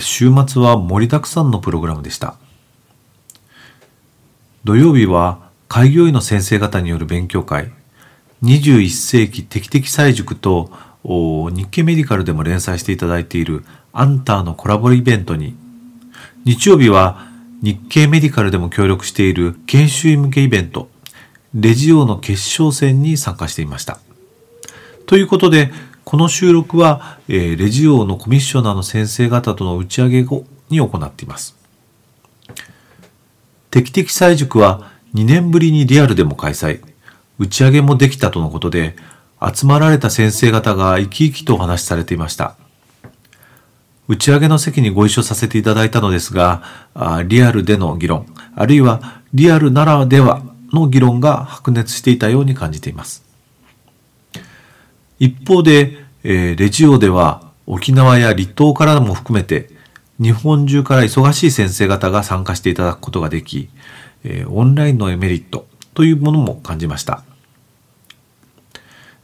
[0.00, 2.36] 週末は盛りだくさんのプログラムでした。
[4.64, 7.70] 土曜日は開業医の先生方による勉強会。
[8.42, 10.70] 21世紀適的採塾と
[11.04, 15.54] 日経メディカルでも連載していただいているアンターのコラボイベントに。
[16.44, 17.26] 日曜日は
[17.62, 20.88] 日経メディカルでも協力している研修医向けイベント。
[21.54, 23.98] レジオの決勝戦に参加していました。
[25.06, 25.70] ということで
[26.04, 31.56] この収録は、えー、レジオのコミッショナーの先生方との打ち上げ後に行っています。
[33.70, 36.82] 適的採塾は2年ぶりにリアルでも開催、
[37.38, 38.96] 打ち上げもできたとのことで、
[39.40, 42.56] 集まられた先生方が生き生きとお話しされていました。
[44.06, 46.62] 打ち上げの席にご一緒させていただいたのですが、
[47.26, 53.24] リアルでの議論、あるいはリアルならではの議論が白熱していたように感じています。
[55.18, 59.68] 一方で、えー、レジオでは沖縄や離島からも含めて
[60.18, 63.68] 日本中から忙しい先生方が参加していただくことができ、
[64.24, 67.24] えー、オンラインのメリットというものも感じました。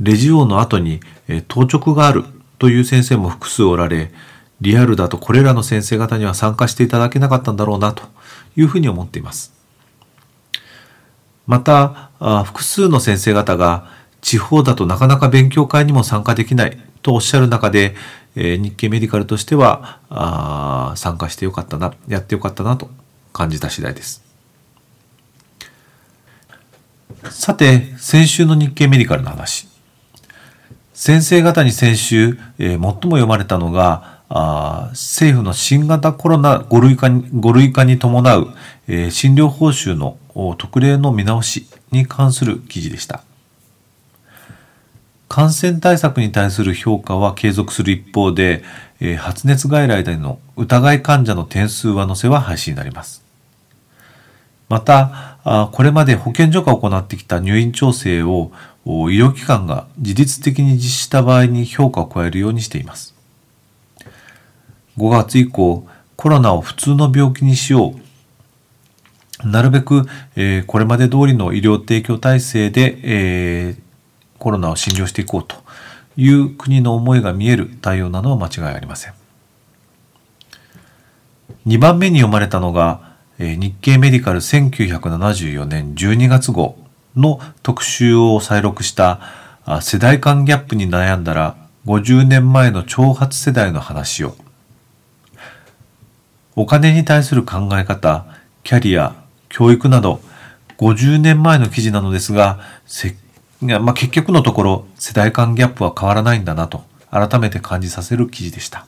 [0.00, 2.24] レジオの後に、えー、当直がある
[2.58, 4.12] という先生も複数おられ、
[4.60, 8.04] リアルだとこれらの先生方には参加していただけなかったんだろうなと
[8.56, 9.52] いうふうに思っています。
[11.46, 12.10] また、
[12.44, 13.90] 複数の先生方が
[14.24, 17.94] 地方だとなかなか勉強会にも参加できないとおっしゃる中で、
[18.34, 22.88] えー、日経メディカルとしてはあ参加してよかったな、やってよかったなと
[23.34, 24.24] 感じた次第です。
[27.30, 29.68] さて、先週の日経メディカルの話。
[30.94, 38.48] 先生方に先週、えー、最も読まれたのが、あ政府の新型コロナ5類化に類化に伴う、
[38.88, 40.16] えー、診療報酬の
[40.56, 43.22] 特例の見直しに関する記事でした。
[45.34, 48.62] 感染対策に対する評価は継続する一方で、
[49.00, 53.24] えー、発熱外来での疑い患者の点数上乗せは廃止になります。
[54.68, 58.52] また、あこれまで保健所が行ってきた入院調整を
[58.84, 63.12] 医療機関が自律的に実施した場合に評価を加えるようにしています。
[64.98, 65.84] 5月以降、
[66.14, 67.96] コロナを普通の病気にしよ
[69.42, 69.48] う。
[69.48, 70.06] なるべく、
[70.36, 73.83] えー、これまで通りの医療提供体制で、えー、
[74.38, 75.56] コロナを診療していこうと
[76.16, 79.14] いう国の思いが見える対応なのは間違いありません。
[81.66, 86.78] 2番目に読まれたのが、え日経メディカル1974年12月号
[87.16, 89.20] の特集を再録した
[89.80, 91.56] 世代間ギャップに悩んだら
[91.86, 94.36] 50年前の挑発世代の話を
[96.56, 98.26] お金に対する考え方、
[98.62, 99.16] キャリア、
[99.48, 100.20] 教育など
[100.78, 103.16] 50年前の記事なのですが積、
[103.64, 108.86] まあ、結局のところ世代間ギャップは変わらないんだなと改めて感じさせる記事でした。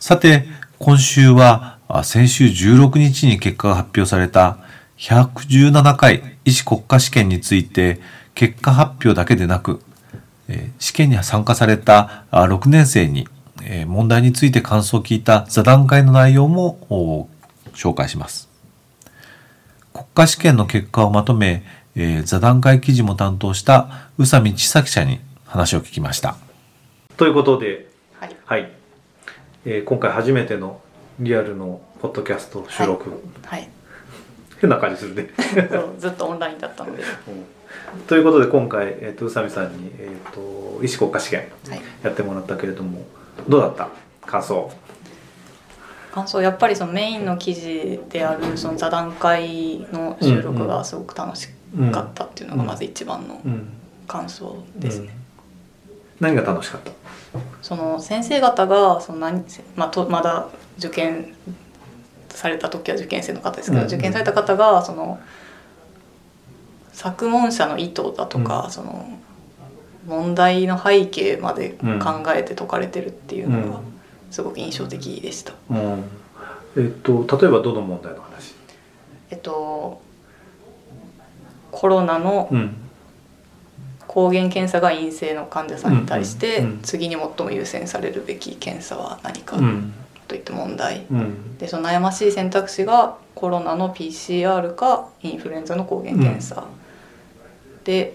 [0.00, 0.46] さて、
[0.78, 4.58] 今週は先週16日に結果が発表された
[4.98, 8.00] 117回医師国家試験について
[8.34, 9.80] 結果発表だけでなく
[10.78, 13.28] 試験に参加された6年生に
[13.86, 17.28] 問題について感想を聞いた座談会の内容も
[17.74, 18.51] 紹介します。
[19.92, 21.62] 国家試験の結果をまとめ、
[21.96, 26.36] えー、座談会記事も担当した宇佐美千咲記者に話を聞きました。
[27.16, 27.88] ということで、
[28.18, 28.72] はい、はい、
[29.66, 30.80] えー、今回初めての
[31.20, 33.10] リアルのポッドキャスト収録、
[33.44, 33.70] はい、はい、
[34.60, 35.28] 変な感じするね。
[35.98, 37.02] ずっとオンラインだったので、
[37.94, 41.44] うん、ということで今回、えーと、宇佐美さんに、えーと、医師国家試験
[42.02, 43.04] やってもらったけれども、は
[43.46, 43.88] い、どうだった？
[44.26, 44.72] 感想
[46.12, 51.48] 感想やっぱりそのメインの記事であるその座談会の収録がすごく楽し
[51.90, 53.40] かったっていうのがまず一番の
[54.06, 55.16] 感想ですね。
[56.20, 56.92] 何が楽しかった？
[57.62, 59.44] その先生方がその何、
[59.74, 60.48] まあ、とまだ
[60.78, 61.34] 受験
[62.28, 65.18] された時は受験生の方ですけど、受験された方がその
[66.92, 69.18] 作問者の意図だとか、その
[70.06, 73.80] 問題の背景まで考えて解かれてるっていうのが
[74.32, 75.52] すごく印象的でした。
[75.70, 76.04] うん、
[76.76, 78.54] えっと例えばどの問題の話？
[79.30, 80.00] えっと
[81.70, 82.50] コロナの
[84.06, 89.58] 抗原検査が陰性の患者さんに対して、次に最も優先されるべき検査は何か
[90.28, 91.06] といった問題。
[91.10, 91.58] うん。
[91.58, 96.64] でその悩ましい選択肢がコロナの PCR かインフルエンザの抗原検査、
[97.84, 98.14] で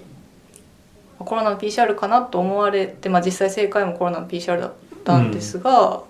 [1.20, 4.87] コロナの PCR かなと思われて、まあ、実際正解もコロナの PCR だった
[5.19, 6.01] んですが、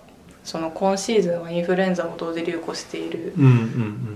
[0.44, 3.33] その今シーズンはインフルエンザも同時流行している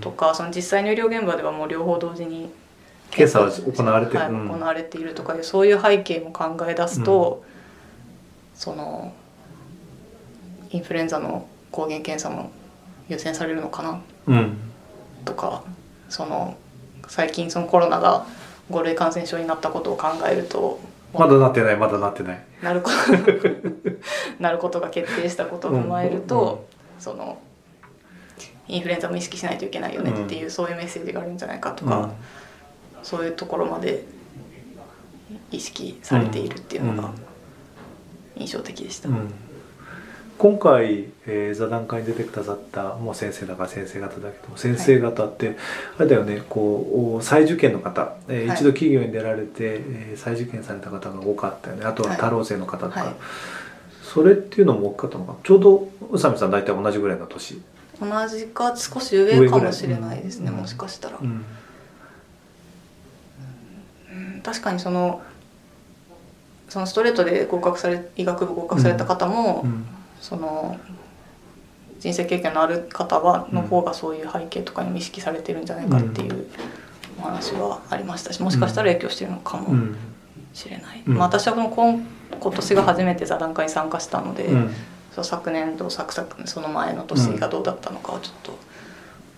[0.00, 2.50] とかその実際の医療現場ではもう両方同時に
[3.10, 4.48] 検査は行われてる、はい、うん。
[4.48, 7.44] 行われているとかでそういう背景も考え出すと、
[8.54, 9.12] その
[10.70, 12.50] インフルエンザの抗原検査も
[13.10, 14.00] 優先されるのかな？
[14.28, 14.56] うん。
[15.26, 15.62] とか
[16.08, 16.56] その
[17.08, 18.24] 最近そのコロナが
[18.70, 20.80] 5類感染症になったことを考えると
[21.14, 22.44] まだなってないまだなってない。
[22.62, 23.12] なること
[24.40, 26.66] なることが決定したことを踏まえると、
[26.98, 27.38] その
[28.68, 32.10] インフルエンザも意識しないといけないよねっていう、そういうメッセージがあるんじゃないかとか、
[33.02, 34.04] そういうところまで
[35.50, 37.10] 意識されているっていうのが
[38.36, 39.08] 印象的でした。
[39.08, 39.34] うんうん
[40.38, 45.56] 今回、えー座談会に出てくださったもう先生だから先生方だけど先生方って、
[45.98, 48.56] あれだよねこう再受験の方、えーはい。
[48.56, 51.84] 一度企業に出られて、えー再受験された方が多かったよね。
[51.84, 52.18] あとははい。
[52.18, 53.14] 太郎生の方とか、はい。
[54.02, 57.62] それっていうのも大きかったのかちょうど宇佐美さん大体同じぐらいの年、
[58.00, 60.66] 同じか少し上かもしれないですね、うんも。
[60.66, 61.44] しかしたら、うん。
[64.10, 64.42] うん。
[64.42, 65.22] 確かにその
[66.68, 69.86] そのストレートで合格され医学部合格された方も、うん
[70.22, 70.78] その
[72.00, 76.46] 人生経験のある方はの方がそういう背景とかにも意識されてるんじゃないかっていう
[77.18, 79.96] お話はありましたしもしかしたら影響してるのかもうん。
[80.54, 81.14] しれない、うん。
[81.14, 82.06] まあ、私はこの今
[82.40, 84.70] 今年が初めて座談会に参加したので、うん。
[85.14, 88.58] そう昨年度昨昨その前の年がどうだったのかはちょっと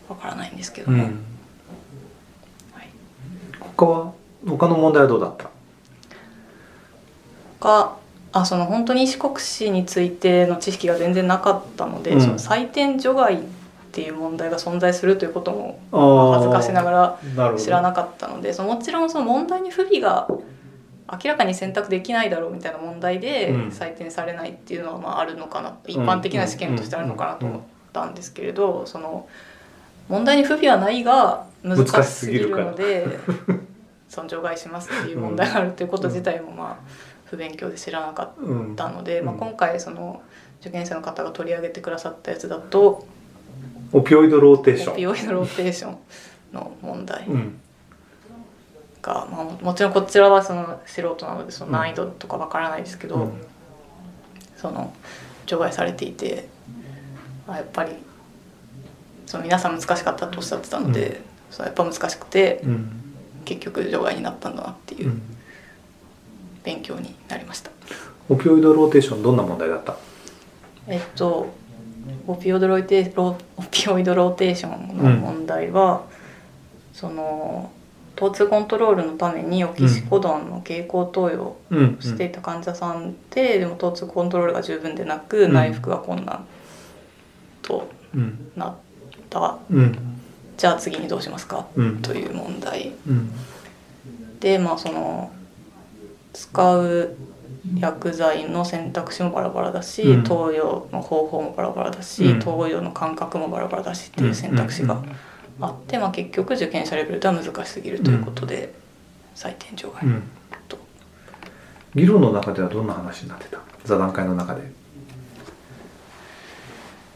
[0.08, 1.24] わからないんですけども、うん。
[2.72, 2.88] はい、
[3.76, 4.12] 他は？
[4.46, 5.50] 他の問題はどうだった？
[7.60, 7.96] が
[8.34, 12.20] あその本当に医師国史についての知識が全然なかったので、うん。
[12.20, 13.38] その採点除外っ
[13.92, 15.78] ていう問題が存在するということも
[16.34, 20.26] 恥ずかしながら知らなかったのでそのもちろんその問題に不備が
[21.12, 23.68] 明らかに選択できないだろうみたいな問題でうん。
[23.68, 27.60] 採点されないっていうのはまああるのかな一般的な試験としてあるのかなと思っ
[27.92, 29.28] たんですけれどその
[30.08, 33.06] 問題に不備はないが難しすぎるので
[34.08, 39.40] その除外しますっていう問題があるということ自体もまあ不勉強で知らなかうんったので、まあ、うん。
[39.40, 40.22] 今回その
[40.60, 43.06] 受験生の方が取り上げてくださったやつだと
[43.92, 44.92] オピオイドローテーション。
[44.92, 45.96] オピオイドローテーション
[46.52, 47.60] の問題うん。
[49.02, 53.32] が、まあ、ももちろんこちらはその素人なのでその難易度とかわからないですけど、うん。
[54.56, 54.92] その
[55.46, 56.48] 除外されていて
[57.46, 57.92] あやっぱり
[59.26, 63.00] その皆さん難しかったとおっしゃってたので、そうやっぱ難しくてうん。
[63.44, 65.22] 結局除外になったんだなっていううん
[66.64, 67.70] 勉強になりました。
[68.28, 69.96] オピオイドローテーションどんな問題だった？
[70.88, 71.52] えっと
[72.26, 76.04] オピオイドロイテロオピオイドローテーションの問題は、
[76.92, 77.70] その
[78.16, 85.52] 疼痛コントロールのためにオキシコドンの経口投与うんしていた患者さんで、でも疼痛コントロールが十分でなく、うん。
[85.52, 86.46] 内服が困難
[87.62, 88.52] とうん。
[88.56, 88.74] なっ
[89.28, 89.58] た。
[89.70, 89.98] うん。
[90.56, 92.02] じゃあ次にどうしますか、うん。
[92.02, 92.92] という問題。
[93.08, 93.32] うん。
[94.38, 95.30] でまあその
[96.34, 97.16] 使う
[97.78, 100.24] 薬剤の選択肢もバラバラだし、うん。
[100.24, 102.40] 投与の方法もバラバラだし、うん。
[102.40, 105.02] 投与の間隔もバラバラだしっていう選択肢が
[105.60, 108.74] あって、まあ、結局受験者レベルでは難しすぎるということで、
[109.34, 110.22] 採点除外うん。
[110.68, 110.76] と。
[111.94, 113.60] 議論の中ではどんな話になってた？
[113.84, 114.62] 座談会の中で。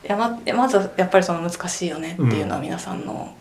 [0.05, 3.37] いやままずはやっぱりその難しいよねっていうのは皆さんの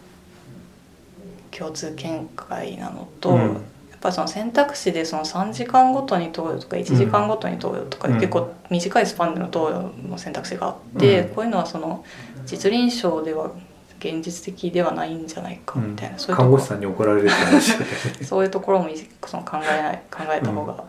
[1.51, 3.61] 共通見解なのと、うん
[3.99, 8.15] ぱりその選択肢でその3時間ごとに投与とか1時間ごとに投与とか、うん。
[8.15, 11.35] 結構短いスパンでの投与の選択肢があって、うん。
[11.35, 12.03] こういうのはその
[12.45, 13.51] 実臨床では
[13.99, 16.57] 現実的ではないんじゃないかみたいな、そういうと看ころ。
[16.57, 17.29] 護師さんに怒られる
[18.23, 18.89] そういうところも
[19.25, 20.83] その考えない考えた方が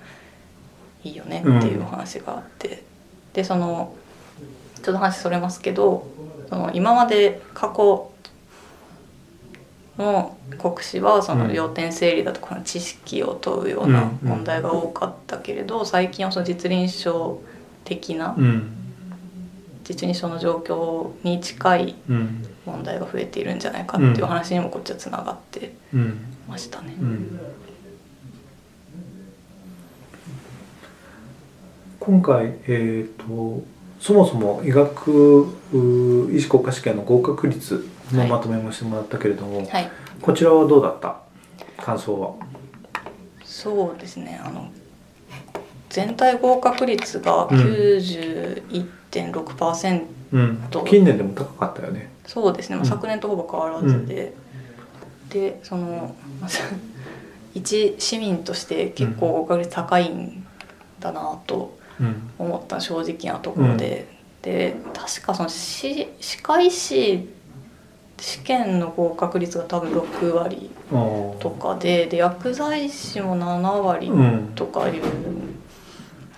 [1.05, 2.85] いいよねっていうお話があって、
[3.33, 3.95] でその
[4.83, 6.07] ちょっと話それますけど
[6.49, 8.11] その今まで過去
[9.99, 17.37] の国試はその要点整理だとかの知識を問うような問題が多かったけれど最近はその実臨床
[17.85, 18.75] 的なうん。
[19.85, 22.45] 実臨床の状況に近いうん。
[22.65, 26.19] 問題が増えているんじゃないかっていう話にもこっちはつながってうん。
[26.47, 26.95] ましたね。
[27.01, 27.41] うん。
[31.99, 33.65] 今回、えー、と
[34.01, 39.91] そもそも医学う医師国家試験の合格率のまとめもしてもらったけれども、はい。
[40.23, 41.17] こちらはどうだった？
[41.83, 42.33] 感想は。
[43.45, 44.41] そうですね。
[44.45, 44.69] あの
[45.89, 47.59] 全体合格率がうん。
[47.59, 50.57] 1.6%うん。
[50.71, 52.11] と近年でも高かったよね。
[52.27, 52.89] そうですね、まあ、うん。
[52.89, 54.35] 昨年とほぼ変わらずで、
[55.31, 56.15] でその
[57.55, 60.45] 一市民として結構合格率高いん
[61.01, 62.31] だなとうん。
[62.39, 64.07] 思った正直なところで、
[64.43, 67.29] で確かそのし歯科医師
[68.19, 70.71] 試験の合格率が多分6割
[71.41, 74.53] とかでで薬剤師も7割うん。
[74.55, 75.03] とかいう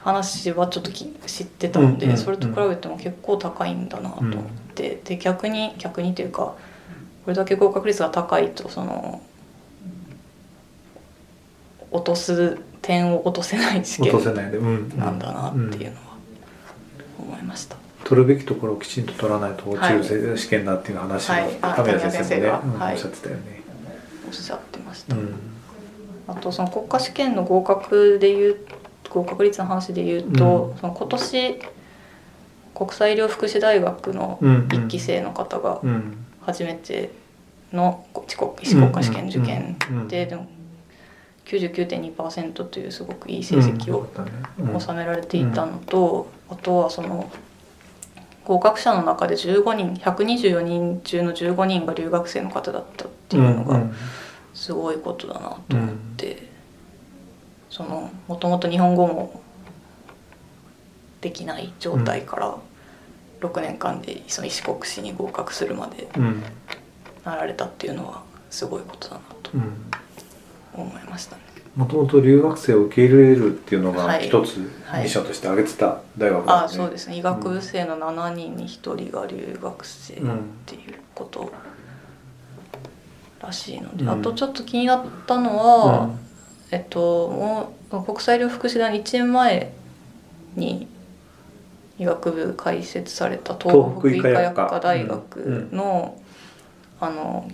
[0.03, 4.43] 話はちょっとき知ってたので、それと比べても結構高いんだなと思っ
[4.75, 6.55] て、で逆に逆にというか
[7.25, 9.21] これだけ合格率が高いとその
[11.91, 14.99] 落とす点を落とせない試験ないでうん。
[14.99, 16.17] なんだなっていうのは
[17.19, 17.27] うん。
[17.27, 17.77] 思いました。
[18.11, 20.05] 取るべきところをきちんと取らないと落ちるはい。
[20.05, 21.59] せ試験だっていう話をはい。
[21.63, 23.63] あ神谷先生もね、はいうんおっしゃってたよね。
[24.27, 25.15] おっしゃってました。
[25.15, 25.35] うん。
[26.27, 28.57] あとその国家試験の合格でいう
[29.11, 31.61] 合格率の話でいうと、その今年
[32.75, 36.17] 国際医療福祉大学のうん1期生の方がうん。
[36.41, 37.13] 初めて
[37.73, 40.09] の遅刻医師国家試験受験うんうんうん。
[40.09, 40.49] ででも
[41.45, 44.09] 99.2%というすごくいい成績を
[44.59, 44.81] うん。
[44.81, 47.31] 収められていたのと、あとはその
[48.51, 53.95] 合格者の中で15人124人中の15人が留学生の方だったっていうのが、ん
[54.53, 56.49] すごいことだなと思って、
[57.69, 59.41] そのもともと日本語も
[61.21, 62.57] できない状態から
[63.41, 66.43] 6年間でその医師国試に合格するまでうんうん。
[67.25, 69.91] なられたっていうのはすごいことだなとうん。
[70.75, 71.43] 思いましたね。
[71.77, 74.27] もともと留学生を受け入れるっていうのがはい。
[74.27, 75.03] 一つはい。
[75.03, 77.17] ミッションとして挙げてた大学だあそうですね。
[77.17, 80.17] 医学部生の7人に1人が留学生っ
[80.67, 81.53] ていうこと
[83.41, 84.11] らしいので、うん。
[84.11, 86.11] あとちょっと気になったのは、
[86.71, 89.73] えっともう国際医療福祉大の1年前
[90.57, 90.89] に
[91.99, 96.21] 医学部開設された東北医科薬科大学の、
[96.99, 97.51] あの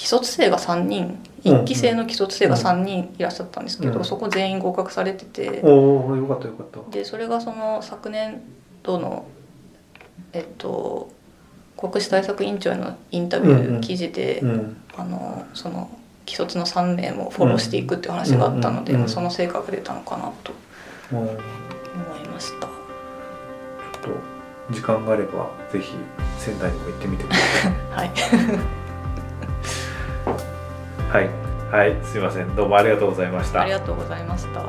[0.00, 1.56] 既卒生が3人うん。
[1.60, 4.04] 1期生の既卒生が3人いらっしゃったんですけど、うん。
[4.04, 5.60] そこ全員合格されてて。
[5.62, 6.90] おおよかったよかった。
[6.90, 8.40] でそれがその昨年
[8.82, 9.26] 度の
[10.32, 11.10] えっと
[11.76, 14.76] 国試対策委員長へのインタビュー記事で、うん。
[14.96, 15.90] あのその
[16.26, 20.52] 既卒の3名もフォローしていくっていう話があったので、うんうんその成果が出たのかなと
[21.12, 21.34] 思い
[22.26, 22.66] ました。
[22.66, 24.14] ちょっ
[24.68, 25.92] と時間があればぜひ
[26.38, 27.72] 仙台にも行ってみてください。
[27.92, 28.10] はい、
[31.10, 31.28] はい。
[31.72, 31.96] はい。
[32.04, 32.54] すいません。
[32.54, 33.62] どうもありがとうございました。
[33.62, 34.64] ありがとうございました。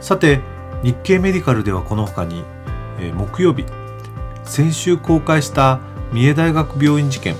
[0.00, 0.40] さて
[0.84, 2.44] 日経メディカルではこの他に、
[3.00, 3.64] えー木曜日
[4.44, 5.80] 先週公開した
[6.12, 7.34] 三重大学病院事件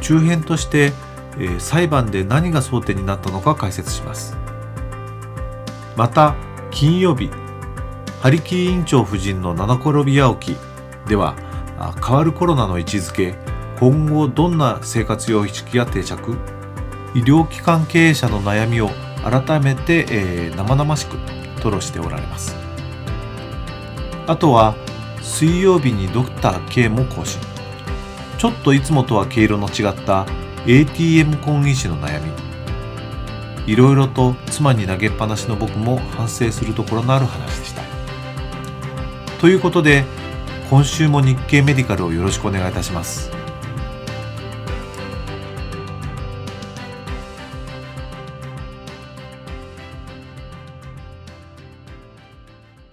[0.00, 0.92] 中編として、
[1.38, 4.36] えー裁判で何が争点になったのか解説します。
[5.96, 6.36] また
[6.70, 7.30] 金曜日
[8.20, 10.58] ハリキー院長夫人の七転び八起き
[11.08, 11.34] では
[11.80, 13.34] あ変わるコロナの位置づけ
[13.78, 16.36] 今後どんな生活様式が定着？
[17.14, 18.90] 医療機関経営者の悩みを
[19.22, 21.16] 改めて、えー生々しく
[21.56, 22.56] 吐露しておられます。
[24.26, 24.74] あとは
[25.22, 27.40] 水曜日にドクター K も更新。
[28.36, 30.26] ちょっといつもとは毛色の違った
[30.66, 33.72] ATM 婚姻士の悩み。
[33.72, 37.82] いろいろと妻に投げっぱなしの僕も反省するところのある話でした。
[39.40, 40.04] ということで
[40.68, 43.37] 今週も日経メディカルをよろしくお願いいたします。